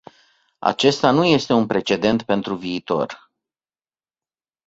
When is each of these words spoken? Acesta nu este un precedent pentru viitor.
Acesta 0.59 1.11
nu 1.11 1.25
este 1.25 1.53
un 1.53 1.65
precedent 1.65 2.21
pentru 2.23 2.55
viitor. 2.55 3.31